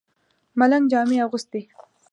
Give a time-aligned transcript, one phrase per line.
[0.59, 1.61] ملنګ جامې اغوستې.